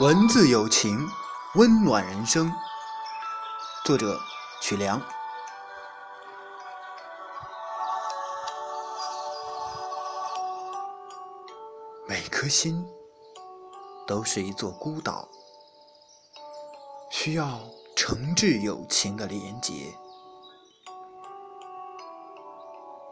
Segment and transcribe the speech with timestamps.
[0.00, 1.08] 文字有情，
[1.54, 2.52] 温暖人生。
[3.84, 4.18] 作者：
[4.60, 5.00] 曲梁。
[12.08, 12.84] 每颗心
[14.04, 15.28] 都是一座孤岛，
[17.08, 17.60] 需要
[17.94, 19.94] 诚挚友情的连结，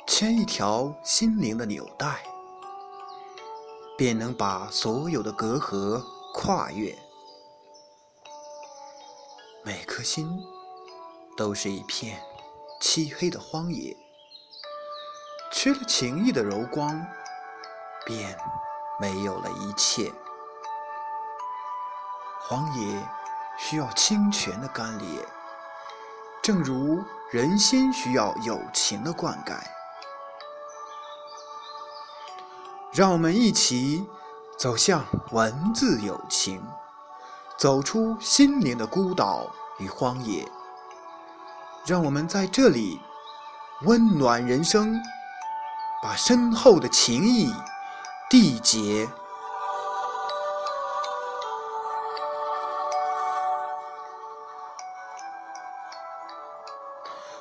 [0.09, 2.25] 牵一条心灵的纽带，
[3.97, 6.03] 便能把所有的隔阂。
[6.35, 6.99] 跨越，
[9.63, 10.43] 每颗心
[11.37, 12.21] 都是一片
[12.81, 13.95] 漆黑的荒野，
[15.53, 17.07] 缺了情意的柔光，
[18.07, 18.37] 便
[18.99, 20.11] 没有了一切。
[22.41, 23.07] 荒野
[23.59, 25.25] 需要清泉的甘冽，
[26.43, 29.55] 正如人心需要友情的灌溉。
[32.91, 34.09] 让我们一起。
[34.63, 36.63] 走向文字友情，
[37.59, 40.47] 走出心灵的孤岛与荒野，
[41.85, 43.01] 让我们在这里
[43.83, 45.03] 温暖人生，
[46.01, 47.53] 把深厚的情谊
[48.31, 49.09] 缔结。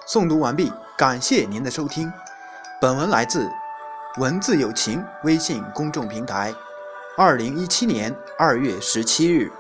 [0.08, 2.11] 诵读完毕，感谢您的收听。
[2.81, 3.47] 本文来自
[4.17, 6.52] 文字友情微信公众平台。
[7.17, 9.52] 二零一七年二月十七日。